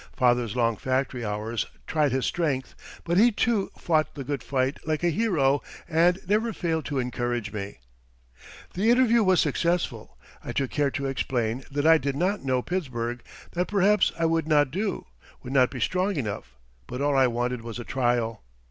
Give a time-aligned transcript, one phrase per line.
[0.13, 5.03] Father's long factory hours tried his strength, but he, too, fought the good fight like
[5.03, 7.77] a hero and never failed to encourage me.
[8.73, 10.17] The interview was successful.
[10.43, 14.47] I took care to explain that I did not know Pittsburgh, that perhaps I would
[14.47, 15.05] not do,
[15.43, 16.55] would not be strong enough;
[16.87, 18.41] but all I wanted was a trial.